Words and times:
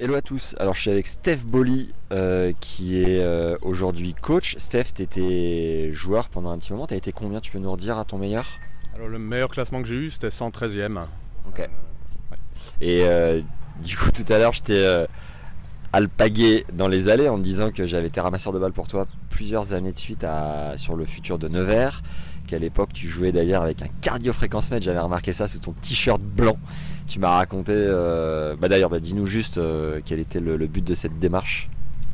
Hello 0.00 0.14
à 0.14 0.22
tous, 0.22 0.54
alors 0.60 0.76
je 0.76 0.82
suis 0.82 0.90
avec 0.92 1.08
Steph 1.08 1.38
Bolly 1.38 1.88
euh, 2.12 2.52
qui 2.60 3.02
est 3.02 3.18
euh, 3.20 3.58
aujourd'hui 3.62 4.14
coach. 4.14 4.54
Steph, 4.56 4.92
tu 4.94 5.02
étais 5.02 5.90
joueur 5.90 6.28
pendant 6.28 6.52
un 6.52 6.58
petit 6.58 6.72
moment, 6.72 6.86
tu 6.86 6.94
as 6.94 6.96
été 6.96 7.10
combien? 7.10 7.40
Tu 7.40 7.50
peux 7.50 7.58
nous 7.58 7.72
redire 7.72 7.98
à 7.98 8.04
ton 8.04 8.16
meilleur? 8.16 8.46
Alors 8.94 9.08
le 9.08 9.18
meilleur 9.18 9.48
classement 9.48 9.82
que 9.82 9.88
j'ai 9.88 9.96
eu 9.96 10.10
c'était 10.12 10.28
113e. 10.28 11.06
Ok. 11.48 11.68
Et 12.80 13.02
euh, 13.02 13.42
du 13.82 13.96
coup 13.96 14.12
tout 14.12 14.32
à 14.32 14.38
l'heure 14.38 14.52
je 14.52 14.62
t'ai 14.62 15.04
alpagué 15.92 16.64
dans 16.72 16.86
les 16.86 17.08
allées 17.08 17.28
en 17.28 17.36
te 17.36 17.42
disant 17.42 17.72
que 17.72 17.84
j'avais 17.84 18.06
été 18.06 18.20
ramasseur 18.20 18.52
de 18.52 18.60
balles 18.60 18.72
pour 18.72 18.86
toi 18.86 19.08
plusieurs 19.30 19.72
années 19.72 19.92
de 19.92 19.98
suite 19.98 20.22
à, 20.22 20.76
sur 20.76 20.94
le 20.94 21.06
futur 21.06 21.40
de 21.40 21.48
Nevers. 21.48 22.02
Qu'à 22.48 22.58
l'époque 22.58 22.94
tu 22.94 23.06
jouais 23.08 23.30
d'ailleurs 23.30 23.62
avec 23.62 23.82
un 23.82 23.88
cardio 24.00 24.32
j'avais 24.80 24.98
remarqué 24.98 25.32
ça 25.32 25.46
sous 25.46 25.58
ton 25.58 25.72
t-shirt 25.72 26.22
blanc. 26.22 26.56
Tu 27.06 27.18
m'as 27.18 27.36
raconté, 27.36 27.74
euh, 27.74 28.56
bah 28.56 28.68
d'ailleurs 28.68 28.88
bah 28.88 29.00
dis-nous 29.00 29.26
juste 29.26 29.58
euh, 29.58 30.00
quel 30.02 30.18
était 30.18 30.40
le, 30.40 30.56
but 30.66 30.82
de 30.82 30.94
cette 30.94 31.18
démarche? 31.18 31.68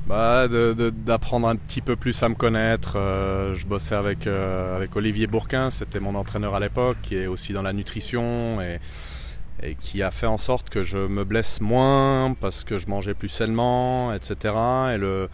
Bah, 0.08 0.48
d'apprendre 0.48 1.46
un 1.46 1.54
petit 1.54 1.80
peu 1.80 1.94
plus 1.94 2.20
à 2.24 2.28
me 2.28 2.34
connaître. 2.34 2.94
Euh, 2.96 3.54
je 3.54 3.64
bossais 3.64 3.94
avec, 3.94 4.26
avec 4.26 4.96
Olivier 4.96 5.28
Bourquin, 5.28 5.70
c'était 5.70 6.00
mon 6.00 6.16
entraîneur 6.16 6.56
à 6.56 6.60
l'époque, 6.60 6.96
qui 7.00 7.14
est 7.14 7.28
aussi 7.28 7.52
dans 7.52 7.62
la 7.62 7.72
nutrition 7.72 8.60
et, 8.60 8.80
et 9.64 9.74
qui 9.74 10.02
a 10.02 10.10
fait 10.10 10.26
en 10.26 10.38
sorte 10.38 10.68
que 10.70 10.82
je 10.82 10.98
me 10.98 11.24
blesse 11.24 11.60
moins 11.60 12.34
parce 12.40 12.64
que 12.64 12.78
je 12.78 12.86
mangeais 12.86 13.14
plus 13.14 13.28
sainement, 13.28 14.12
etc. 14.12 14.54
Et 14.94 14.98
le, 14.98 15.28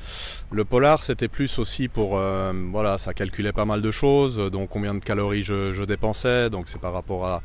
le 0.53 0.65
polar, 0.65 1.03
c'était 1.03 1.29
plus 1.29 1.59
aussi 1.59 1.89
pour. 1.89 2.19
euh, 2.19 2.53
voilà, 2.71 2.99
ça 2.99 3.15
calculait 3.15 3.53
pas 3.53 3.65
mal 3.65 3.83
de 3.83 3.91
choses, 3.91 4.39
donc 4.51 4.71
combien 4.71 4.95
de 4.95 5.01
calories 5.01 5.43
je, 5.43 5.85
dépensais, 5.85 6.51
donc 6.51 6.69
c'est 6.69 6.81
par 6.81 6.93
rapport 6.93 7.27
à. 7.27 7.43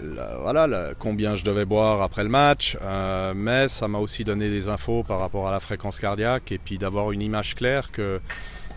voilà, 0.00 0.92
combien 0.98 1.36
je 1.36 1.44
devais 1.44 1.64
boire 1.64 2.02
après 2.02 2.22
le 2.22 2.28
match, 2.28 2.76
euh, 2.82 3.32
mais 3.34 3.68
ça 3.68 3.88
m'a 3.88 3.98
aussi 3.98 4.24
donné 4.24 4.50
des 4.50 4.68
infos 4.68 5.02
par 5.04 5.18
rapport 5.18 5.48
à 5.48 5.52
la 5.52 5.60
fréquence 5.60 5.98
cardiaque 5.98 6.52
et 6.52 6.58
puis 6.58 6.78
d'avoir 6.78 7.12
une 7.12 7.22
image 7.22 7.54
claire 7.54 7.90
que, 7.92 8.20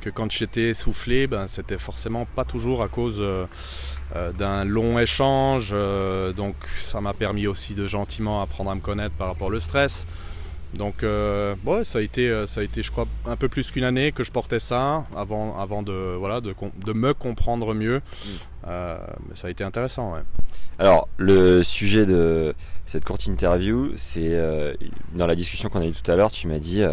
que 0.06 0.12
quand 0.12 0.32
j'étais 0.32 0.70
essoufflé, 0.70 1.26
ben, 1.26 1.48
c'était 1.48 1.80
forcément 1.80 2.26
pas 2.26 2.46
toujours 2.46 2.84
à 2.84 2.88
cause 2.88 3.18
euh, 3.20 3.48
euh, 4.16 4.32
d'un 4.32 4.64
long 4.64 5.00
échange. 5.00 5.72
euh, 5.74 6.32
donc 6.32 6.56
ça 6.80 7.02
m'a 7.02 7.14
permis 7.14 7.48
aussi 7.48 7.74
de 7.74 7.88
gentiment 7.88 8.44
apprendre 8.44 8.70
à 8.70 8.76
me 8.76 8.82
connaître 8.82 9.16
par 9.16 9.28
rapport 9.28 9.48
au 9.48 9.60
stress. 9.60 10.06
Donc 10.76 11.02
euh, 11.02 11.56
ouais, 11.66 11.84
ça 11.86 12.00
a 12.00 12.02
été, 12.02 12.46
ça 12.46 12.62
a 12.62 12.64
été, 12.64 12.84
je 12.84 12.92
crois, 12.92 13.08
un 13.26 13.36
peu 13.36 13.48
plus 13.50 13.72
qu'une 13.72 13.84
année 13.84 14.12
que 14.12 14.24
je 14.24 14.32
portais 14.32 14.60
ça 14.60 15.06
avant, 15.16 15.58
avant 15.60 15.82
de, 15.82 16.16
voilà, 16.20 16.40
de, 16.40 16.54
de 16.86 16.94
me 16.94 17.14
comprendre 17.16 17.74
mieux. 17.74 18.02
Euh, 18.68 18.98
mais 19.28 19.36
ça 19.36 19.48
a 19.48 19.50
été 19.50 19.64
intéressant. 19.64 20.14
Ouais. 20.14 20.22
Alors, 20.78 21.08
le 21.18 21.64
sujet 21.64 22.06
de 22.06 22.54
cette 22.86 23.06
courte 23.06 23.26
interview, 23.26 23.92
c'est 23.96 24.36
euh, 24.36 24.74
dans 25.16 25.28
la 25.28 25.36
discussion 25.36 25.70
qu'on 25.70 25.82
a 25.82 25.86
eue 25.86 25.94
tout 25.94 26.12
à 26.12 26.16
l'heure, 26.16 26.30
tu 26.30 26.48
m'as 26.48 26.60
dit 26.60 26.84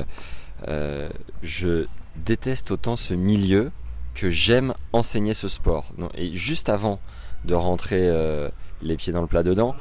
Je 1.42 1.84
déteste 2.16 2.70
autant 2.70 2.96
ce 2.96 3.14
milieu 3.14 3.70
que 4.14 4.30
j'aime 4.30 4.74
enseigner 4.92 5.34
ce 5.34 5.48
sport. 5.48 5.92
Et 6.14 6.34
juste 6.34 6.68
avant 6.68 7.00
de 7.44 7.54
rentrer 7.54 8.08
euh, 8.08 8.48
les 8.82 8.96
pieds 8.96 9.12
dans 9.12 9.22
le 9.22 9.26
plat 9.26 9.42
dedans, 9.42 9.74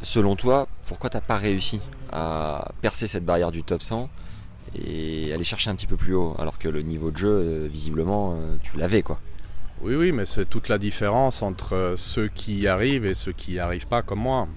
selon 0.00 0.36
toi, 0.36 0.66
pourquoi 0.86 1.10
t'as 1.10 1.20
pas 1.20 1.36
réussi 1.36 1.80
à 2.12 2.72
percer 2.80 3.06
cette 3.06 3.24
barrière 3.24 3.52
du 3.52 3.62
top 3.62 3.82
100 3.82 4.08
et 4.76 5.32
aller 5.32 5.44
chercher 5.44 5.70
un 5.70 5.74
petit 5.74 5.86
peu 5.86 5.96
plus 5.96 6.14
haut 6.14 6.36
alors 6.38 6.58
que 6.58 6.68
le 6.68 6.82
niveau 6.82 7.10
de 7.10 7.16
jeu, 7.16 7.28
euh, 7.28 7.68
visiblement, 7.70 8.34
euh, 8.34 8.56
tu 8.62 8.76
l'avais 8.76 9.02
quoi 9.02 9.20
Oui, 9.80 9.94
oui, 9.94 10.12
mais 10.12 10.26
c'est 10.26 10.48
toute 10.48 10.68
la 10.68 10.78
différence 10.78 11.42
entre 11.42 11.94
ceux 11.96 12.28
qui 12.28 12.60
y 12.60 12.68
arrivent 12.68 13.06
et 13.06 13.14
ceux 13.14 13.32
qui 13.32 13.52
n'y 13.52 13.58
arrivent 13.58 13.88
pas 13.88 14.02
comme 14.02 14.20
moi. 14.20 14.48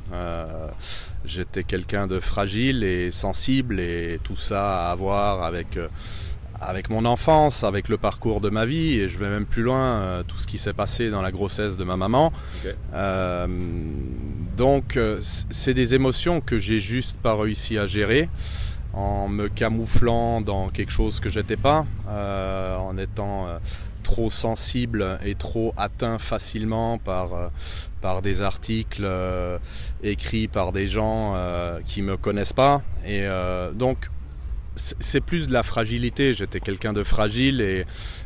J'étais 1.25 1.63
quelqu'un 1.63 2.05
de 2.07 2.19
fragile 2.19 2.83
et 2.83 3.09
sensible 3.09 3.79
et 3.79 4.19
tout 4.23 4.35
ça 4.35 4.91
à 4.91 4.95
voir 4.95 5.43
avec, 5.43 5.77
avec 6.67 6.89
mon 6.89 7.05
enfance, 7.05 7.63
avec 7.63 7.89
le 7.89 7.97
parcours 7.97 8.41
de 8.41 8.49
ma 8.49 8.65
vie 8.65 8.99
et 8.99 9.09
je 9.09 9.17
vais 9.17 9.29
même 9.29 9.45
plus 9.45 9.63
loin, 9.63 9.81
euh, 9.81 10.23
tout 10.23 10.37
ce 10.37 10.47
qui 10.47 10.57
s'est 10.57 10.73
passé 10.73 11.09
dans 11.09 11.21
la 11.21 11.31
grossesse 11.31 11.77
de 11.77 11.83
ma 11.83 11.97
maman. 11.97 12.31
Euh, 12.93 13.47
donc 14.57 14.97
euh, 14.97 15.17
c'est 15.21 15.73
des 15.73 15.95
émotions 15.95 16.41
que 16.41 16.57
j'ai 16.57 16.79
juste 16.79 17.17
pas 17.17 17.35
réussi 17.35 17.77
à 17.77 17.87
gérer 17.87 18.29
en 18.93 19.27
me 19.27 19.47
camouflant 19.47 20.41
dans 20.41 20.69
quelque 20.69 20.91
chose 20.91 21.19
que 21.19 21.29
j'étais 21.29 21.57
pas, 21.57 21.85
euh, 22.07 22.77
en 22.77 22.97
étant 22.97 23.47
trop 24.03 24.29
sensible 24.29 25.17
et 25.25 25.33
trop 25.33 25.73
atteint 25.77 26.19
facilement 26.19 26.99
par, 26.99 27.49
par 28.01 28.21
des 28.21 28.43
articles 28.43 29.07
écrits 30.03 30.47
par 30.47 30.73
des 30.73 30.87
gens 30.87 31.35
qui 31.85 32.03
me 32.03 32.15
connaissent 32.15 32.53
pas. 32.53 32.83
Et 33.03 33.25
donc 33.73 34.09
c'est 34.75 35.21
plus 35.21 35.47
de 35.47 35.53
la 35.53 35.63
fragilité. 35.63 36.33
J'étais 36.33 36.59
quelqu'un 36.59 36.93
de 36.93 37.03
fragile 37.03 37.61
et, 37.61 37.85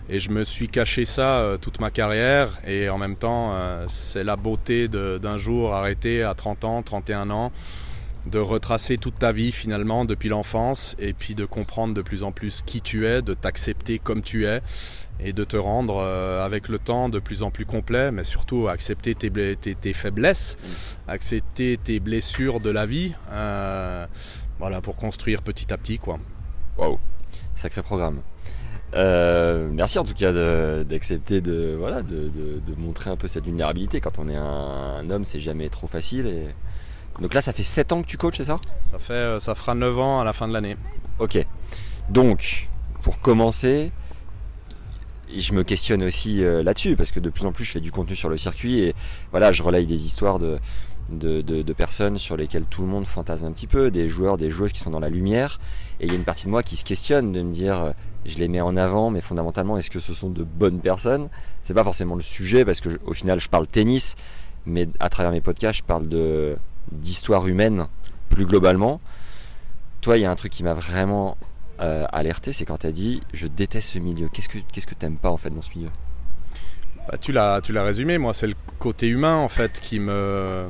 je 0.10 0.30
me 0.30 0.44
suis 0.44 0.70
caché 0.70 1.06
ça 1.06 1.40
euh, 1.42 1.58
toute 1.58 1.80
ma 1.80 1.92
carrière. 1.92 2.58
Et 2.66 2.90
en 2.90 2.98
même 2.98 3.16
temps, 3.16 3.54
euh, 3.54 3.86
c'est 3.88 4.24
la 4.24 4.36
beauté 4.36 4.88
d'un 4.88 5.38
jour 5.38 5.74
arrêté 5.74 6.24
à 6.24 6.34
30 6.34 6.64
ans, 6.64 6.82
31 6.84 7.30
ans, 7.32 7.52
de 8.26 8.40
retracer 8.40 8.98
toute 8.98 9.20
ta 9.20 9.32
vie 9.32 9.52
finalement 9.52 10.06
depuis 10.06 10.30
l'enfance 10.30 10.96
et 11.00 11.14
puis 11.14 11.36
de 11.36 11.46
comprendre 11.46 11.94
de 11.94 12.02
plus 12.02 12.24
en 12.24 12.32
plus 12.32 12.62
qui 12.66 12.82
tu 12.82 13.06
es, 13.08 13.22
de 13.22 13.34
t'accepter 13.34 14.00
comme 14.00 14.22
tu 14.22 14.46
es 14.46 14.62
et 15.20 15.34
de 15.34 15.44
te 15.44 15.58
rendre 15.58 15.98
euh, 16.00 16.46
avec 16.46 16.68
le 16.68 16.78
temps 16.78 17.10
de 17.10 17.20
plus 17.20 17.42
en 17.42 17.52
plus 17.52 17.66
complet, 17.66 18.12
mais 18.12 18.24
surtout 18.24 18.68
accepter 18.68 19.16
tes, 19.16 19.32
tes- 19.56 19.94
faiblesses, 19.94 20.98
accepter 21.08 21.78
tes 21.84 22.00
blessures 22.00 22.60
de 22.60 22.70
la 22.70 22.86
vie, 22.86 23.14
voilà, 24.60 24.82
pour 24.82 24.96
construire 24.96 25.42
petit 25.42 25.72
à 25.74 25.78
petit 25.78 25.98
quoi. 25.98 26.20
Waouh, 26.78 27.00
sacré 27.56 27.82
programme. 27.82 28.22
Euh, 28.94 29.68
merci 29.72 30.00
en 30.00 30.04
tout 30.06 30.14
cas 30.14 30.32
d'accepter 30.84 31.42
de, 31.42 31.76
voilà, 31.78 32.02
de, 32.04 32.30
de- 32.30 32.62
de 32.66 32.76
montrer 32.80 33.10
un 33.10 33.16
peu 33.18 33.28
cette 33.28 33.44
vulnérabilité. 33.46 34.00
Quand 34.00 34.18
on 34.20 34.30
est 34.30 34.36
un, 34.36 34.44
un 34.44 35.10
homme, 35.10 35.26
c'est 35.26 35.40
jamais 35.42 35.70
trop 35.70 35.88
facile. 35.88 36.28
Et... 36.28 36.48
Donc 37.22 37.34
là, 37.34 37.42
ça 37.42 37.52
fait 37.52 37.64
7 37.64 37.92
ans 37.92 38.02
que 38.02 38.08
tu 38.08 38.18
coaches, 38.18 38.38
c'est 38.38 38.46
ça? 38.46 38.60
Ça 38.86 38.98
fait, 39.00 39.14
euh, 39.14 39.40
ça 39.40 39.56
fera 39.56 39.76
9 39.76 40.00
ans 40.00 40.22
à 40.22 40.24
la 40.24 40.34
fin 40.34 40.48
de 40.48 40.54
l'année. 40.54 40.78
Ok. 41.20 41.38
Donc, 42.10 42.70
pour 43.02 43.20
commencer, 43.20 43.92
je 45.36 45.52
me 45.54 45.64
questionne 45.64 46.04
aussi 46.04 46.44
euh, 46.44 46.64
là-dessus, 46.64 46.96
parce 46.96 47.12
que 47.12 47.20
de 47.20 47.30
plus 47.30 47.46
en 47.46 47.52
plus, 47.52 47.66
je 47.66 47.72
fais 47.72 47.82
du 47.82 47.92
contenu 47.92 48.16
sur 48.16 48.30
le 48.30 48.38
circuit 48.38 48.80
et 48.80 48.96
voilà, 49.32 49.52
je 49.52 49.64
relaye 49.64 49.86
des 49.86 50.06
histoires 50.06 50.40
de, 50.40 50.60
de, 51.10 51.74
personnes 51.74 52.18
sur 52.18 52.38
lesquelles 52.38 52.66
tout 52.66 52.82
le 52.82 52.88
monde 52.88 53.06
fantasme 53.06 53.46
un 53.46 53.52
petit 53.52 53.68
peu, 53.68 53.92
des 53.92 54.10
joueurs, 54.10 54.38
des 54.38 54.50
joueuses 54.50 54.72
qui 54.72 54.80
sont 54.80 54.90
dans 54.90 55.00
la 55.00 55.10
lumière. 55.10 55.60
Et 56.00 56.06
il 56.06 56.12
y 56.12 56.16
a 56.16 56.18
une 56.18 56.24
partie 56.24 56.46
de 56.46 56.52
moi 56.52 56.64
qui 56.64 56.76
se 56.76 56.86
questionne 56.86 57.32
de 57.32 57.42
me 57.42 57.52
dire, 57.52 57.82
euh, 57.82 57.92
je 58.26 58.38
les 58.40 58.48
mets 58.48 58.62
en 58.62 58.76
avant, 58.78 59.10
mais 59.10 59.22
fondamentalement, 59.22 59.78
est-ce 59.78 59.90
que 59.90 60.00
ce 60.00 60.14
sont 60.14 60.30
de 60.30 60.44
bonnes 60.44 60.80
personnes? 60.80 61.30
C'est 61.62 61.74
pas 61.74 61.84
forcément 61.84 62.16
le 62.16 62.22
sujet, 62.22 62.66
parce 62.66 62.82
que 62.82 62.90
au 63.06 63.14
final, 63.14 63.40
je 63.40 63.50
parle 63.50 63.68
tennis, 63.68 64.16
mais 64.66 64.88
à 65.00 65.10
travers 65.10 65.32
mes 65.32 65.42
podcasts, 65.42 65.80
je 65.80 65.84
parle 65.84 66.08
de 66.10 66.58
d'histoire 66.92 67.48
humaine 67.48 67.88
plus 68.30 68.46
globalement. 68.46 69.02
Toi, 70.00 70.18
il 70.18 70.22
y 70.22 70.26
a 70.26 70.32
un 70.32 70.36
truc 70.36 70.54
qui 70.54 70.64
m'a 70.64 70.74
vraiment 70.74 71.38
euh, 71.82 72.06
alerté, 72.14 72.54
c'est 72.54 72.66
quand 72.66 72.78
tu 72.78 72.88
as 72.88 72.92
dit 72.92 73.22
je 73.34 73.48
déteste 73.48 73.90
ce 73.92 74.00
milieu. 74.00 74.30
Qu'est-ce 74.30 74.50
que 74.50 74.60
qu'est-ce 74.72 74.88
que 74.88 74.96
t'aimes 74.96 75.18
pas 75.18 75.30
en 75.30 75.38
fait 75.38 75.50
dans 75.50 75.62
ce 75.62 75.70
milieu? 75.76 75.90
Bah, 77.08 77.18
tu 77.18 77.32
l'as, 77.32 77.62
tu 77.62 77.72
l'as 77.72 77.84
résumé. 77.84 78.18
Moi, 78.18 78.34
c'est 78.34 78.48
le 78.48 78.56
côté 78.80 79.08
humain 79.08 79.36
en 79.38 79.50
fait 79.50 79.80
qui 79.80 80.00
me, 80.00 80.68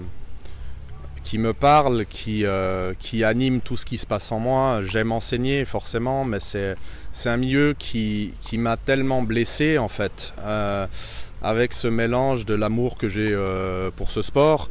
qui 1.27 1.39
me 1.39 1.51
parle, 1.53 2.05
qui, 2.05 2.45
euh, 2.45 2.93
qui 2.99 3.25
anime 3.25 3.59
tout 3.59 3.75
ce 3.75 3.85
qui 3.85 3.97
se 3.97 4.07
passe 4.07 4.31
en 4.31 4.39
moi. 4.39 4.81
J'aime 4.81 5.11
enseigner 5.11 5.65
forcément, 5.65 6.23
mais 6.23 6.39
c'est, 6.39 6.75
c'est 7.11 7.29
un 7.29 7.35
milieu 7.35 7.75
qui, 7.77 8.33
qui 8.39 8.57
m'a 8.57 8.77
tellement 8.77 9.21
blessé 9.23 9.77
en 9.77 9.89
fait, 9.89 10.33
euh, 10.45 10.87
avec 11.41 11.73
ce 11.73 11.89
mélange 11.89 12.45
de 12.45 12.53
l'amour 12.55 12.95
que 12.97 13.09
j'ai 13.09 13.31
euh, 13.33 13.91
pour 13.93 14.09
ce 14.09 14.21
sport. 14.21 14.69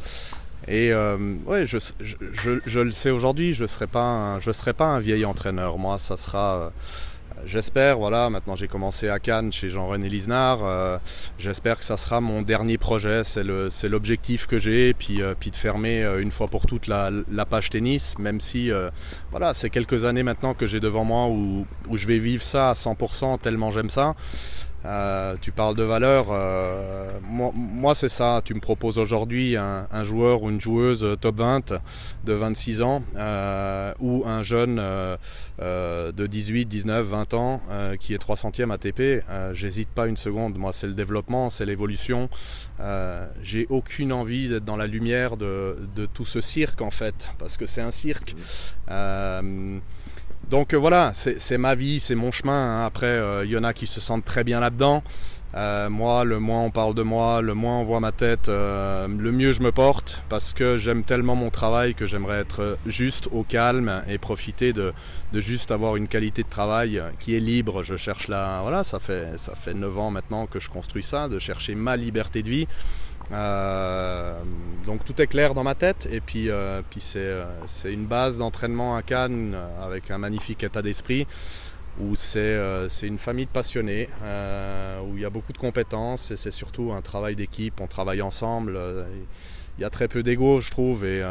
Et 0.67 0.91
euh, 0.91 1.17
ouais, 1.45 1.67
je, 1.67 1.77
je, 2.01 2.59
je- 2.65 2.79
le 2.79 2.91
sais 2.91 3.11
aujourd'hui, 3.11 3.53
je 3.53 3.61
ne 3.63 3.67
serai, 3.67 3.85
pas 3.87 4.39
je 4.41 4.51
serai 4.51 4.73
pas 4.73 4.85
un 4.85 4.99
vieil 4.99 5.25
entraîneur. 5.25 5.77
Moi, 5.77 5.99
ça 5.99 6.17
sera. 6.17 6.71
Euh, 7.37 7.41
j'espère, 7.45 7.97
voilà, 7.97 8.29
maintenant 8.29 8.55
j'ai 8.55 8.67
commencé 8.67 9.09
à 9.09 9.19
Cannes 9.19 9.51
chez 9.51 9.69
Jean-René 9.69 10.09
Lisnard. 10.09 10.59
Euh, 10.63 10.97
j'espère 11.37 11.79
que 11.79 11.85
ça 11.85 11.97
sera 11.97 12.21
mon 12.21 12.41
dernier 12.41 12.77
projet. 12.77 13.23
C'est, 13.23 13.43
l'objectif 13.89 14.47
que 14.47 14.57
j'ai. 14.57 14.93
Puis, 14.93 15.21
euh, 15.21 15.33
de 15.47 15.55
fermer 15.55 16.03
une 16.19 16.31
fois 16.31 16.47
pour 16.47 16.65
toutes 16.65 16.87
la, 16.87 17.09
page 17.49 17.69
tennis, 17.69 18.19
même 18.19 18.41
si 18.41 18.69
voilà, 19.31 19.53
c'est 19.53 19.69
quelques 19.69 20.03
années 20.03 20.23
maintenant 20.23 20.53
que 20.53 20.67
j'ai 20.67 20.81
devant 20.81 21.05
moi 21.05 21.27
où, 21.27 21.65
où 21.87 21.95
je 21.95 22.05
vais 22.05 22.19
vivre 22.19 22.43
ça 22.43 22.71
à 22.71 22.73
100% 22.73 23.39
tellement 23.39 23.71
j'aime 23.71 23.89
ça. 23.89 24.13
Euh, 24.85 25.35
tu 25.41 25.51
parles 25.51 25.75
de 25.75 25.83
valeur, 25.83 26.27
euh, 26.29 27.19
moi, 27.21 27.95
c'est 27.95 28.09
ça, 28.09 28.41
tu 28.45 28.53
me 28.53 28.59
proposes 28.59 28.99
aujourd'hui 28.99 29.57
un, 29.57 30.03
joueur 30.03 30.43
ou 30.43 30.49
une 30.49 30.61
joueuse 30.61 31.17
top 31.19 31.37
20 31.37 31.73
de 32.23 32.33
26 32.33 32.81
ans 32.83 33.03
euh, 33.15 33.93
ou 33.99 34.23
un 34.25 34.43
jeune 34.43 34.77
de 34.77 36.27
18, 36.27 36.65
19, 36.65 37.05
20 37.05 37.33
ans 37.33 37.61
qui 37.99 38.13
est 38.13 38.23
300e 38.23 38.71
ATP, 38.71 39.25
j'hésite 39.53 39.89
pas 39.89 40.07
une 40.07 40.17
seconde, 40.17 40.57
moi 40.57 40.71
c'est 40.71 40.87
le 40.87 40.93
développement, 40.93 41.49
c'est 41.49 41.65
l'évolution, 41.65 42.29
j'ai 43.41 43.65
aucune 43.69 44.13
envie 44.13 44.47
d'être 44.47 44.65
dans 44.65 44.77
la 44.77 44.87
lumière 44.87 45.37
de, 45.37 45.75
tout 46.13 46.25
ce 46.25 46.39
cirque 46.39 46.81
en 46.81 46.91
fait, 46.91 47.27
parce 47.39 47.57
que 47.57 47.65
c'est 47.65 47.81
un 47.81 47.91
cirque. 47.91 48.35
Donc 50.49 50.73
euh, 50.73 50.77
voilà, 50.77 51.11
c'est 51.13 51.57
ma 51.57 51.75
vie, 51.75 51.99
c'est 51.99 52.15
mon 52.15 52.31
chemin. 52.31 52.53
Hein. 52.81 52.85
Après, 52.85 53.07
euh, 53.07 53.43
il 53.45 53.51
y 53.51 53.57
en 53.57 53.63
a 53.63 53.73
qui 53.73 53.87
se 53.87 53.99
sentent 53.99 54.25
très 54.25 54.43
bien 54.43 54.59
là-dedans. 54.59 55.03
Euh, 55.55 55.89
moi, 55.89 56.23
le 56.23 56.39
moins 56.39 56.61
on 56.61 56.71
parle 56.71 56.93
de 56.93 57.01
moi, 57.01 57.41
le 57.41 57.53
moins 57.53 57.79
on 57.79 57.83
voit 57.83 57.99
ma 57.99 58.11
tête, 58.11 58.47
le 58.47 59.31
mieux 59.31 59.53
je 59.53 59.61
me 59.61 59.71
porte 59.71 60.21
parce 60.29 60.53
que 60.53 60.77
j'aime 60.77 61.03
tellement 61.03 61.35
mon 61.35 61.49
travail 61.49 61.95
que 61.95 62.05
j'aimerais 62.05 62.39
être 62.39 62.77
juste 62.85 63.29
au 63.31 63.43
calme 63.43 64.03
et 64.09 64.17
profiter 64.17 64.73
de, 64.73 64.93
juste 65.33 65.71
avoir 65.71 65.95
une 65.95 66.09
qualité 66.09 66.43
de 66.43 66.49
travail 66.49 67.01
qui 67.19 67.35
est 67.35 67.39
libre. 67.39 67.81
Je 67.81 67.95
cherche 67.95 68.27
là, 68.27 68.59
voilà, 68.61 68.83
ça 68.83 68.99
fait 68.99 69.37
ça 69.37 69.55
fait 69.55 69.73
9 69.73 69.97
ans 69.97 70.11
maintenant 70.11 70.47
que 70.47 70.59
je 70.59 70.69
construis 70.69 71.01
ça, 71.03 71.27
de 71.27 71.39
chercher 71.39 71.75
ma 71.75 71.95
liberté 71.95 72.43
de 72.43 72.49
vie. 72.49 72.67
Euh, 73.31 74.41
donc 74.85 75.03
tout 75.03 75.21
est 75.21 75.27
clair 75.27 75.53
dans 75.53 75.63
ma 75.63 75.75
tête 75.75 76.07
et 76.09 76.21
puis, 76.21 76.49
euh, 76.49 76.81
puis 76.89 77.01
euh, 77.17 77.43
c'est, 77.65 77.91
une 77.91 78.05
base 78.05 78.37
d'entraînement 78.37 78.95
à 78.95 79.01
Cannes 79.01 79.55
avec 79.81 80.09
un 80.11 80.17
magnifique 80.17 80.63
état 80.63 80.81
d'esprit 80.81 81.27
où 81.99 82.15
c'est, 82.15 82.55
une 83.01 83.17
famille 83.17 83.47
de 83.47 83.51
passionnés, 83.51 84.07
où 85.03 85.15
il 85.15 85.21
y 85.21 85.25
a 85.25 85.31
beaucoup 85.31 85.51
de 85.51 85.57
compétences 85.57 86.29
et 86.29 86.35
c'est 86.35 86.51
surtout 86.51 86.91
un 86.93 87.01
travail 87.01 87.35
d'équipe, 87.35 87.81
on 87.81 87.87
travaille 87.87 88.21
ensemble. 88.21 88.79
il 89.77 89.81
y 89.81 89.83
a 89.83 89.89
très 89.89 90.07
peu 90.07 90.21
d'ego, 90.21 90.61
je 90.61 90.69
trouve, 90.69 91.05
et 91.05 91.23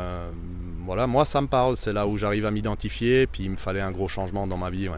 voilà, 0.81 1.07
moi 1.07 1.25
ça 1.25 1.41
me 1.41 1.47
parle, 1.47 1.77
c'est 1.77 1.93
là 1.93 2.09
où 2.09 2.19
j'arrive 2.19 2.47
à 2.47 2.51
m'identifier, 2.51 3.29
puis 3.29 3.45
il 3.45 3.51
me 3.53 3.57
fallait 3.57 3.81
un 3.81 3.93
gros 3.93 4.09
changement 4.09 4.49
dans 4.49 4.57
ma 4.57 4.71
vie. 4.71 4.89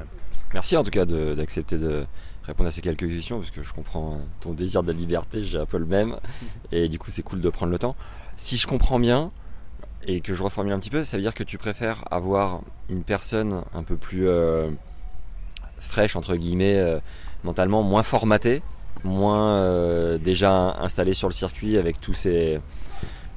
Merci 0.55 0.77
en 0.77 0.83
tout 0.83 0.91
cas 0.91 1.05
d'accepter 1.05 1.77
de, 1.79 2.07
répondre 2.49 2.69
à 2.69 2.73
ces 2.73 2.81
quelques 2.81 3.07
questions 3.07 3.39
parce 3.39 3.51
que 3.51 3.63
je 3.63 3.73
comprends 3.73 4.19
ton 4.41 4.55
désir 4.55 4.83
de 4.83 4.93
liberté, 4.93 5.45
j'ai 5.45 5.59
un 5.59 5.67
peu 5.67 5.77
le 5.77 5.85
même 5.85 6.17
et 6.73 6.89
du 6.89 6.99
coup 6.99 7.11
c'est 7.11 7.23
cool 7.23 7.41
de 7.41 7.51
prendre 7.51 7.71
le 7.71 7.79
temps. 7.79 7.95
Si 8.37 8.57
je 8.57 8.67
comprends 8.67 8.99
bien 8.99 9.31
et 10.07 10.21
que 10.21 10.33
je 10.33 10.43
reformule 10.43 10.73
un 10.73 10.79
petit 10.79 10.91
peu, 10.91 11.05
ça 11.05 11.17
veut 11.19 11.23
dire 11.23 11.35
que 11.35 11.45
tu 11.45 11.59
préfères 11.59 12.05
avoir 12.11 12.63
une 12.89 13.03
personne 13.03 13.63
un 13.75 13.83
peu 13.83 13.97
plus 13.97 14.29
euh, 14.29 14.71
fraîche 15.79 16.17
entre 16.17 16.37
guillemets, 16.37 16.79
euh, 16.79 16.99
mentalement 17.45 17.83
moins 17.83 18.03
formatée, 18.03 18.63
moins 19.05 19.59
euh, 19.59 20.17
déjà 20.17 20.77
installée 20.81 21.15
sur 21.15 21.29
le 21.29 21.35
circuit 21.35 21.77
avec 21.77 22.01
tous 22.01 22.15
ses 22.15 22.61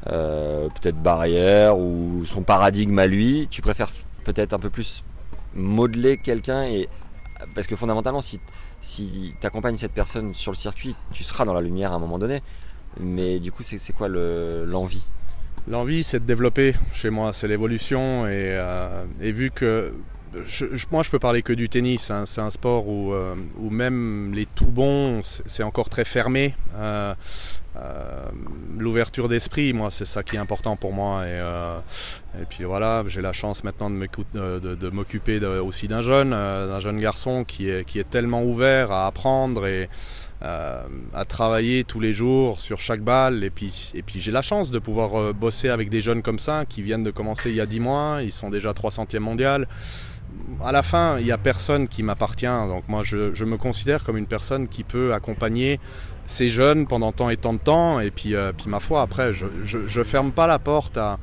peut-être 0.05 0.99
barrières 0.99 1.77
ou 1.77 2.23
son 2.25 2.41
paradigme 2.41 2.97
à 2.97 3.05
lui. 3.05 3.47
Tu 3.51 3.61
préfères 3.61 3.91
peut-être 4.23 4.53
un 4.53 4.57
peu 4.57 4.71
plus 4.71 5.03
modeler 5.53 6.17
quelqu'un 6.17 6.63
et 6.63 6.89
parce 7.53 7.67
que 7.67 7.75
fondamentalement 7.75 8.21
si 8.21 8.39
si 8.79 9.33
tu 9.39 9.47
accompagnes 9.47 9.77
cette 9.77 9.93
personne 9.93 10.33
sur 10.33 10.51
le 10.51 10.57
circuit, 10.57 10.95
tu 11.13 11.23
seras 11.23 11.45
dans 11.45 11.53
la 11.53 11.61
lumière 11.61 11.91
à 11.91 11.95
un 11.95 11.99
moment 11.99 12.19
donné. 12.19 12.41
Mais 12.99 13.39
du 13.39 13.51
coup, 13.51 13.63
c'est 13.63 13.93
quoi 13.93 14.07
l'envie? 14.09 15.05
L'envie, 15.67 16.03
c'est 16.03 16.19
de 16.19 16.25
développer 16.25 16.73
chez 16.93 17.09
moi, 17.09 17.33
c'est 17.33 17.47
l'évolution. 17.47 18.25
Et, 18.27 18.55
euh, 18.57 19.05
vu 19.19 19.51
que 19.51 19.93
moi, 20.91 21.03
je 21.03 21.09
peux 21.09 21.19
parler 21.19 21.41
que 21.41 21.53
du 21.53 21.69
tennis. 21.69 22.09
Hein. 22.09 22.25
c'est 22.25 22.41
un 22.41 22.49
sport 22.49 22.88
où, 22.88 23.13
euh, 23.13 23.35
où, 23.57 23.69
même 23.69 24.33
les 24.33 24.45
tout 24.45 24.65
bons, 24.65 25.21
c'est 25.45 25.63
encore 25.63 25.89
très 25.89 26.05
fermé. 26.05 26.55
Euh, 26.75 27.13
euh, 27.77 28.25
l'ouverture 28.77 29.29
d'esprit, 29.29 29.71
moi, 29.71 29.91
c'est 29.91 30.06
ça 30.06 30.23
qui 30.23 30.35
est 30.35 30.39
important 30.39 30.75
pour 30.75 30.94
moi. 30.94 31.25
Et, 31.25 31.29
euh, 31.31 31.79
et 32.41 32.45
puis 32.45 32.63
voilà, 32.65 33.03
j'ai 33.07 33.21
la 33.21 33.31
chance 33.31 33.63
maintenant 33.63 33.89
de 33.89 34.89
m'occuper 34.89 35.38
aussi 35.45 35.88
d'un 35.88 36.01
jeune, 36.01 36.33
euh, 36.33 36.68
d'un 36.68 36.81
jeune 36.81 37.00
garçon 37.00 37.44
qui 37.45 37.69
est, 37.69 38.09
tellement 38.09 38.44
ouvert 38.44 38.91
à 38.91 39.07
apprendre 39.07 39.68
et 39.68 39.89
à 40.44 41.25
travailler 41.25 41.83
tous 41.83 42.00
les 42.00 42.13
jours 42.13 42.59
sur 42.59 42.79
chaque 42.79 43.01
balle. 43.01 43.44
Et 43.44 43.51
puis, 43.51 43.91
et 43.94 44.01
puis 44.01 44.19
j'ai 44.19 44.31
la 44.31 44.41
chance 44.41 44.71
de 44.71 44.79
pouvoir 44.79 45.33
bosser 45.33 45.69
avec 45.69 45.89
des 45.89 46.01
jeunes 46.01 46.23
comme 46.23 46.39
ça 46.39 46.65
qui 46.65 46.81
viennent 46.81 47.03
de 47.03 47.12
commencer 47.12 47.51
il 47.51 47.56
y 47.56 47.62
a 47.62 47.68
10 47.68 47.79
mois. 47.79 48.19
Ils 48.23 48.31
sont 48.31 48.50
déjà 48.50 48.71
300e 48.71 49.19
mondial 49.19 49.68
à 50.63 50.71
la 50.71 50.83
fin, 50.83 51.17
il 51.19 51.25
n'y 51.25 51.31
a 51.31 51.37
personne 51.37 51.87
qui 51.87 52.03
m'appartient. 52.03 52.45
Donc 52.45 52.83
moi, 52.87 53.03
je, 53.03 53.33
je, 53.33 53.45
me 53.45 53.57
considère 53.57 54.03
comme 54.03 54.17
une 54.17 54.27
personne 54.27 54.67
qui 54.67 54.83
peut 54.83 55.13
accompagner 55.13 55.79
ces 56.25 56.49
jeunes 56.49 56.87
pendant 56.87 57.11
tant 57.11 57.29
et 57.29 57.37
tant 57.37 57.53
de 57.53 57.59
temps. 57.59 57.99
Et 57.99 58.11
puis, 58.11 58.35
euh, 58.35 58.51
ma 58.67 58.79
foi, 58.79 59.01
après, 59.01 59.33
je 59.33 59.99
ne 59.99 60.03
ferme 60.03 60.31
pas 60.31 60.47
la 60.47 60.59
porte 60.59 60.97
à, 60.97 61.17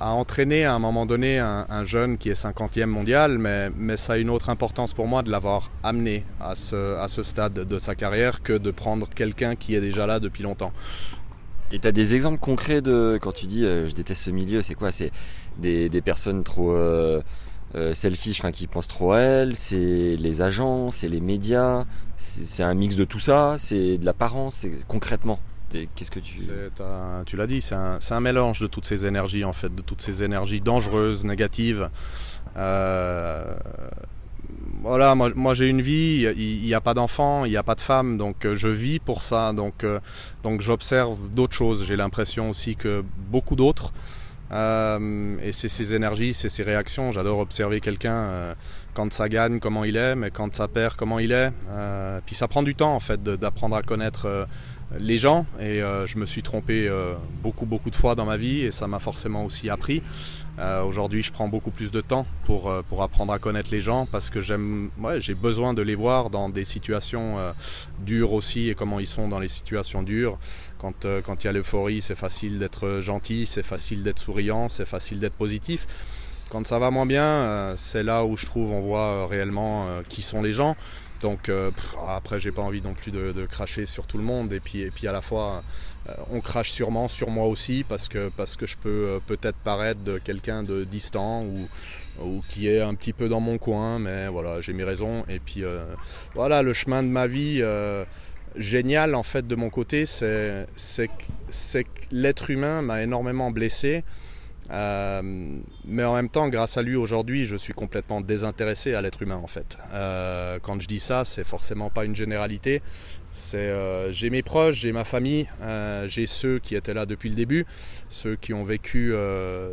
entraîner 0.00 0.64
à 0.64 0.74
un 0.74 0.78
moment 0.78 1.06
donné 1.06 1.38
un, 1.38 1.84
jeune 1.84 2.18
qui 2.18 2.30
est 2.30 2.40
50e 2.40 2.86
mondial, 2.86 3.38
mais, 3.38 3.96
ça 3.96 4.14
a 4.14 4.16
une 4.16 4.30
autre 4.30 4.48
importance 4.50 4.94
pour 4.94 5.06
moi 5.06 5.22
de 5.22 5.30
l'avoir 5.30 5.70
amené 5.82 6.24
à 6.40 6.54
ce 6.54 7.22
stade 7.22 7.52
de 7.52 7.78
sa 7.78 7.94
carrière 7.94 8.42
que 8.42 8.52
de 8.52 8.70
prendre 8.70 9.08
quelqu'un 9.08 9.54
qui 9.54 9.74
est 9.74 9.80
déjà 9.80 10.06
là 10.06 10.20
depuis 10.20 10.42
longtemps. 10.42 10.72
Et 11.70 11.78
tu 11.78 11.86
as 11.86 11.92
des 11.92 12.14
exemples 12.14 12.38
concrets 12.38 12.80
de 12.80 13.18
quand 13.20 13.32
tu 13.32 13.46
dis 13.46 13.64
euh, 13.64 13.88
je 13.88 13.94
déteste 13.94 14.22
ce 14.22 14.30
milieu, 14.30 14.62
c'est 14.62 14.74
quoi? 14.74 14.90
C'est 14.90 15.12
des, 15.58 15.88
des, 15.88 16.00
personnes 16.00 16.42
trop 16.42 16.72
euh, 16.72 17.20
euh, 17.74 17.92
selfish, 17.92 18.40
enfin 18.40 18.52
qui 18.52 18.66
pensent 18.66 18.88
trop 18.88 19.12
à 19.12 19.20
elles, 19.20 19.54
c'est 19.56 20.16
les 20.16 20.40
agents, 20.40 20.90
c'est 20.90 21.08
les 21.08 21.20
médias, 21.20 21.84
c'est 22.16 22.62
un 22.62 22.74
mix 22.74 22.96
de 22.96 23.04
tout 23.04 23.18
ça, 23.18 23.56
c'est 23.58 23.98
de 23.98 24.04
l'apparence, 24.04 24.66
concrètement. 24.86 25.40
Qu'est-ce 25.70 26.10
que 26.10 26.20
tu... 26.20 26.40
Tu 27.26 27.36
l'as 27.36 27.46
dit, 27.46 27.60
c'est 27.60 27.74
un, 27.74 27.98
un, 28.10 28.20
mélange 28.20 28.60
de 28.60 28.66
toutes 28.66 28.86
ces 28.86 29.04
énergies 29.04 29.44
en 29.44 29.52
fait, 29.52 29.74
de 29.74 29.82
toutes 29.82 30.00
ces 30.00 30.22
énergies 30.22 30.62
dangereuses, 30.62 31.26
négatives. 31.26 31.90
Euh, 34.78 34.88
voilà, 34.88 35.14
moi, 35.14 35.30
moi 35.34 35.54
j'ai 35.54 35.66
une 35.66 35.80
vie, 35.80 36.26
il 36.36 36.64
n'y 36.64 36.74
a 36.74 36.80
pas 36.80 36.94
d'enfant, 36.94 37.44
il 37.44 37.50
n'y 37.50 37.56
a 37.56 37.62
pas 37.62 37.74
de 37.74 37.80
femme, 37.80 38.16
donc 38.18 38.44
euh, 38.44 38.56
je 38.56 38.68
vis 38.68 38.98
pour 38.98 39.22
ça, 39.22 39.52
donc, 39.52 39.84
euh, 39.84 40.00
donc 40.42 40.60
j'observe 40.60 41.30
d'autres 41.30 41.54
choses. 41.54 41.84
J'ai 41.84 41.96
l'impression 41.96 42.50
aussi 42.50 42.76
que 42.76 43.04
beaucoup 43.30 43.56
d'autres 43.56 43.92
euh, 44.50 45.36
et 45.42 45.52
c'est 45.52 45.68
ses 45.68 45.94
énergies, 45.94 46.32
c'est 46.32 46.48
ses 46.48 46.62
réactions. 46.62 47.12
J'adore 47.12 47.38
observer 47.38 47.80
quelqu'un 47.80 48.14
euh, 48.14 48.54
quand 48.94 49.12
ça 49.12 49.28
gagne, 49.28 49.60
comment 49.60 49.84
il 49.84 49.96
est, 49.96 50.14
mais 50.14 50.30
quand 50.30 50.54
ça 50.54 50.68
perd, 50.68 50.96
comment 50.96 51.18
il 51.18 51.32
est. 51.32 51.50
Euh, 51.70 52.20
puis 52.24 52.34
ça 52.34 52.48
prend 52.48 52.62
du 52.62 52.74
temps 52.74 52.94
en 52.94 53.00
fait 53.00 53.22
d'apprendre 53.22 53.76
à 53.76 53.82
connaître 53.82 54.46
les 54.98 55.18
gens. 55.18 55.46
Et 55.60 55.80
je 55.80 56.18
me 56.18 56.26
suis 56.26 56.42
trompé 56.42 56.90
beaucoup 57.42 57.66
beaucoup 57.66 57.90
de 57.90 57.96
fois 57.96 58.14
dans 58.14 58.24
ma 58.24 58.36
vie 58.36 58.60
et 58.60 58.70
ça 58.70 58.86
m'a 58.86 58.98
forcément 58.98 59.44
aussi 59.44 59.68
appris. 59.70 60.02
Euh, 60.58 60.82
aujourd'hui, 60.82 61.22
je 61.22 61.32
prends 61.32 61.48
beaucoup 61.48 61.70
plus 61.70 61.92
de 61.92 62.00
temps 62.00 62.26
pour, 62.44 62.68
euh, 62.68 62.82
pour 62.88 63.02
apprendre 63.02 63.32
à 63.32 63.38
connaître 63.38 63.68
les 63.70 63.80
gens 63.80 64.06
parce 64.06 64.28
que 64.28 64.40
j'aime, 64.40 64.90
ouais, 64.98 65.20
j'ai 65.20 65.34
besoin 65.34 65.72
de 65.72 65.82
les 65.82 65.94
voir 65.94 66.30
dans 66.30 66.48
des 66.48 66.64
situations 66.64 67.38
euh, 67.38 67.52
dures 68.00 68.32
aussi 68.32 68.68
et 68.68 68.74
comment 68.74 68.98
ils 68.98 69.06
sont 69.06 69.28
dans 69.28 69.38
les 69.38 69.48
situations 69.48 70.02
dures. 70.02 70.38
Quand 70.78 71.06
quand 71.24 71.44
il 71.44 71.46
y 71.46 71.50
a 71.50 71.52
l'euphorie, 71.52 72.00
c'est 72.00 72.16
facile 72.16 72.58
d'être 72.58 73.00
gentil, 73.00 73.46
c'est 73.46 73.62
facile 73.62 74.02
d'être 74.02 74.18
souriant, 74.18 74.68
c'est 74.68 74.86
facile 74.86 75.20
d'être 75.20 75.34
positif. 75.34 75.86
Quand 76.50 76.66
ça 76.66 76.78
va 76.78 76.90
moins 76.90 77.06
bien, 77.06 77.74
c'est 77.76 78.02
là 78.02 78.24
où 78.24 78.36
je 78.36 78.46
trouve 78.46 78.72
on 78.72 78.80
voit 78.80 79.26
réellement 79.26 79.86
qui 80.08 80.22
sont 80.22 80.42
les 80.42 80.52
gens. 80.52 80.76
Donc 81.20 81.50
après, 82.08 82.38
j'ai 82.38 82.52
pas 82.52 82.62
envie 82.62 82.82
non 82.82 82.94
plus 82.94 83.10
de, 83.10 83.46
cracher 83.46 83.86
sur 83.86 84.06
tout 84.06 84.18
le 84.18 84.24
monde 84.24 84.52
et 84.52 84.60
puis 84.60 85.08
à 85.08 85.12
la 85.12 85.20
fois 85.20 85.62
euh, 86.08 86.12
on 86.30 86.40
crache 86.40 86.70
sûrement 86.70 87.08
sur 87.08 87.30
moi 87.30 87.46
aussi 87.46 87.84
parce 87.86 88.08
que, 88.08 88.30
je 88.62 88.76
peux 88.76 88.88
euh, 88.88 89.18
peut-être 89.26 89.58
paraître 89.58 90.00
de 90.00 90.18
quelqu'un 90.18 90.62
de 90.62 90.84
distant 90.84 91.42
ou, 91.42 91.68
ou 92.22 92.40
qui 92.48 92.68
est 92.68 92.80
un 92.80 92.94
petit 92.94 93.12
peu 93.12 93.28
dans 93.28 93.40
mon 93.40 93.58
coin, 93.58 93.98
mais 93.98 94.28
voilà, 94.28 94.60
j'ai 94.60 94.72
mes 94.72 94.84
raisons. 94.84 95.24
Et 95.28 95.38
puis 95.38 95.64
euh, 95.64 95.84
voilà, 96.34 96.62
le 96.62 96.72
chemin 96.72 97.02
de 97.02 97.08
ma 97.08 97.26
vie 97.26 97.62
génial 98.56 99.14
en 99.14 99.22
fait 99.22 99.46
de 99.46 99.54
mon 99.54 99.70
côté, 99.70 100.06
c'est 100.06 100.66
que 101.08 101.82
l'être 102.10 102.50
humain 102.50 102.82
m'a 102.82 103.02
énormément 103.02 103.50
blessé. 103.50 104.04
Euh, 104.70 105.60
mais 105.86 106.04
en 106.04 106.14
même 106.14 106.28
temps, 106.28 106.48
grâce 106.48 106.76
à 106.76 106.82
lui 106.82 106.96
aujourd'hui, 106.96 107.46
je 107.46 107.56
suis 107.56 107.72
complètement 107.72 108.20
désintéressé 108.20 108.94
à 108.94 109.02
l'être 109.02 109.22
humain 109.22 109.40
en 109.42 109.46
fait. 109.46 109.78
Euh, 109.92 110.58
quand 110.62 110.80
je 110.80 110.86
dis 110.86 111.00
ça, 111.00 111.24
c'est 111.24 111.44
forcément 111.44 111.90
pas 111.90 112.04
une 112.04 112.14
généralité. 112.14 112.82
C'est 113.30 113.58
euh, 113.58 114.12
j'ai 114.12 114.30
mes 114.30 114.42
proches, 114.42 114.76
j'ai 114.76 114.92
ma 114.92 115.04
famille, 115.04 115.48
j'ai 116.06 116.26
ceux 116.26 116.58
qui 116.58 116.74
étaient 116.74 116.94
là 116.94 117.06
depuis 117.06 117.28
le 117.28 117.34
début, 117.34 117.66
ceux 118.08 118.36
qui 118.36 118.52
ont 118.52 118.64
vécu 118.64 119.14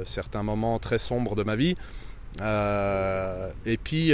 certains 0.05 0.43
moments 0.43 0.79
très 0.79 0.97
sombres 0.97 1.35
de 1.35 1.43
ma 1.43 1.55
vie. 1.55 1.75
Et 2.41 3.77
puis, 3.77 4.13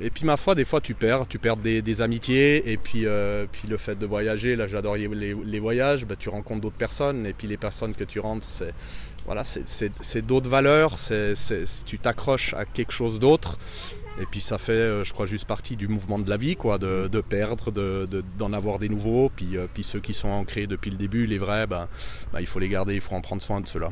et 0.00 0.10
puis 0.10 0.24
ma 0.24 0.36
foi, 0.36 0.54
des 0.54 0.64
fois 0.64 0.80
tu 0.80 0.94
perds, 0.94 1.26
tu 1.26 1.38
perds 1.38 1.56
des, 1.56 2.02
amitiés. 2.02 2.70
Et 2.70 2.76
puis, 2.76 3.06
euh, 3.06 3.46
puis 3.50 3.68
le 3.68 3.76
fait 3.76 3.98
de 3.98 4.06
voyager, 4.06 4.56
là 4.56 4.66
j'adore 4.66 4.96
les, 4.96 5.60
voyages, 5.60 6.06
bah, 6.06 6.16
tu 6.16 6.28
rencontres 6.28 6.60
d'autres 6.60 6.76
personnes. 6.76 7.26
Et 7.26 7.32
puis 7.32 7.46
les 7.46 7.56
personnes 7.56 7.94
que 7.94 8.04
tu 8.04 8.20
rentres, 8.20 8.48
c'est 8.48 8.72
voilà, 9.26 9.42
d'autres 10.22 10.50
valeurs. 10.50 10.96
Tu 11.86 11.98
t'accroches 11.98 12.54
à 12.54 12.64
quelque 12.64 12.92
chose 12.92 13.18
d'autre. 13.18 13.58
Et 14.20 14.26
puis 14.26 14.40
ça 14.40 14.58
fait, 14.58 15.04
je 15.04 15.12
crois, 15.12 15.26
juste 15.26 15.44
partie 15.44 15.76
du 15.76 15.88
mouvement 15.88 16.20
de 16.20 16.30
la 16.30 16.36
vie, 16.36 16.54
quoi, 16.54 16.78
de, 16.78 17.08
perdre, 17.20 17.72
d'en 17.72 18.48
de, 18.48 18.54
avoir 18.54 18.78
des 18.78 18.88
nouveaux. 18.88 19.30
Puis, 19.34 19.56
puis 19.72 19.82
ceux 19.82 20.00
qui 20.00 20.14
sont 20.14 20.28
ancrés 20.28 20.66
depuis 20.66 20.90
le 20.90 20.96
début, 20.96 21.26
les 21.26 21.38
vrais, 21.38 21.66
bah, 21.66 21.88
bah, 22.32 22.40
il 22.40 22.46
faut 22.46 22.60
les 22.60 22.68
garder, 22.68 22.94
il 22.94 23.00
faut 23.00 23.14
en 23.14 23.20
prendre 23.20 23.42
soin 23.42 23.60
de 23.60 23.68
ceux-là. 23.68 23.90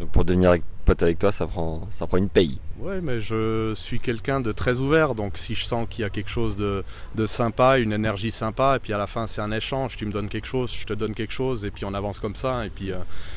Donc 0.00 0.08
pour 0.10 0.24
devenir 0.24 0.56
pote 0.86 1.02
avec 1.02 1.18
toi, 1.18 1.30
ça 1.30 1.46
prend, 1.46 1.86
ça 1.90 2.06
prend 2.06 2.16
une 2.16 2.30
paye. 2.30 2.58
Ouais, 2.78 3.02
mais 3.02 3.20
je 3.20 3.74
suis 3.74 4.00
quelqu'un 4.00 4.40
de 4.40 4.50
très 4.50 4.78
ouvert, 4.78 5.14
donc 5.14 5.36
si 5.36 5.54
je 5.54 5.64
sens 5.64 5.86
qu'il 5.88 6.02
y 6.02 6.04
a 6.04 6.10
quelque 6.10 6.30
chose 6.30 6.56
de, 6.56 6.82
de, 7.14 7.26
sympa, 7.26 7.78
une 7.78 7.92
énergie 7.92 8.30
sympa, 8.30 8.76
et 8.76 8.78
puis 8.78 8.94
à 8.94 8.98
la 8.98 9.06
fin 9.06 9.26
c'est 9.26 9.42
un 9.42 9.52
échange, 9.52 9.98
tu 9.98 10.06
me 10.06 10.12
donnes 10.12 10.30
quelque 10.30 10.46
chose, 10.46 10.74
je 10.74 10.86
te 10.86 10.94
donne 10.94 11.12
quelque 11.12 11.34
chose, 11.34 11.66
et 11.66 11.70
puis 11.70 11.84
on 11.84 11.92
avance 11.92 12.18
comme 12.18 12.34
ça, 12.34 12.64
et 12.64 12.70
puis 12.70 12.92
euh, 12.92 12.96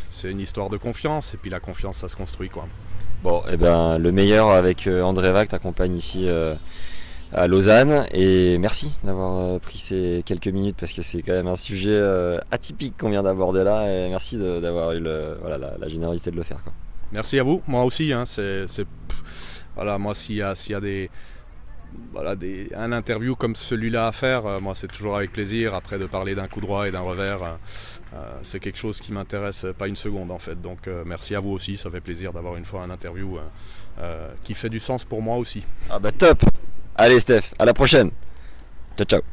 c'est 0.09 0.31
une 0.31 0.39
histoire 0.39 0.69
de 0.69 0.77
confiance, 0.77 1.33
et 1.33 1.37
puis 1.37 1.49
la 1.49 1.59
confiance 1.59 1.97
ça 1.97 2.07
se 2.07 2.15
construit 2.15 2.47
quoi. 2.47 2.65
Bon, 3.21 3.41
et 3.41 3.53
eh 3.53 3.57
ben 3.57 3.97
le 3.97 4.11
meilleur 4.13 4.51
avec 4.51 4.87
euh, 4.87 5.01
André 5.01 5.31
Vac 5.33 5.49
t'accompagne 5.49 5.95
ici. 5.95 6.27
Euh, 6.27 6.55
à 7.33 7.47
Lausanne. 7.47 8.05
Et 8.13 8.57
merci 8.57 8.91
d'avoir 9.03 9.37
euh, 9.37 9.59
pris 9.59 9.77
ces 9.77 10.23
quelques 10.25 10.47
minutes 10.47 10.77
parce 10.79 10.93
que 10.93 11.01
c'est 11.01 11.21
quand 11.21 11.33
même 11.33 11.47
un 11.47 11.55
sujet 11.55 11.91
euh, 11.91 12.39
atypique 12.51 12.95
qu'on 12.97 13.09
vient 13.09 13.23
d'aborder 13.23 13.63
là. 13.63 13.87
Et 13.87 14.09
merci 14.09 14.37
d'avoir 14.37 14.91
eu 14.93 14.99
le, 14.99 15.37
voilà, 15.41 15.75
la, 15.77 15.87
générosité 15.87 16.31
de 16.31 16.35
le 16.35 16.43
faire. 16.43 16.63
Quoi. 16.63 16.73
Merci 17.11 17.39
à 17.39 17.43
vous. 17.43 17.61
Moi 17.67 17.83
aussi. 17.83 18.13
Hein, 18.13 18.25
c'est, 18.25 18.65
voilà, 19.75 19.97
moi 19.97 20.13
s'il 20.13 20.35
y 20.35 20.39
y 20.39 20.73
a 20.73 20.79
des 20.81 21.09
voilà, 22.11 22.35
des, 22.35 22.69
un 22.75 22.91
interview 22.91 23.35
comme 23.35 23.55
celui-là 23.55 24.07
à 24.07 24.11
faire, 24.11 24.47
euh, 24.47 24.59
moi 24.59 24.73
c'est 24.73 24.87
toujours 24.87 25.15
avec 25.15 25.31
plaisir. 25.31 25.73
Après 25.75 25.99
de 25.99 26.05
parler 26.05 26.35
d'un 26.35 26.47
coup 26.47 26.61
droit 26.61 26.87
et 26.87 26.91
d'un 26.91 27.01
revers, 27.01 27.57
c'est 28.43 28.59
quelque 28.59 28.77
chose 28.77 28.99
qui 28.99 29.11
m'intéresse 29.11 29.65
pas 29.75 29.87
une 29.87 29.95
seconde 29.95 30.29
en 30.29 30.37
fait. 30.37 30.61
Donc 30.61 30.87
merci 31.05 31.33
à 31.33 31.39
vous 31.39 31.49
aussi, 31.49 31.77
ça 31.77 31.89
fait 31.89 32.01
plaisir 32.01 32.31
d'avoir 32.31 32.57
une 32.57 32.65
fois 32.65 32.83
un 32.83 32.91
interview 32.91 33.39
qui 34.43 34.53
fait 34.53 34.69
du 34.69 34.79
sens 34.79 35.03
pour 35.03 35.23
moi 35.23 35.37
aussi. 35.37 35.63
Ah 35.89 35.97
bah 35.97 36.11
top 36.11 36.43
Allez 36.95 37.19
Steph, 37.19 37.53
à 37.59 37.65
la 37.65 37.73
prochaine. 37.73 38.11
Ciao 38.97 39.05
ciao. 39.05 39.32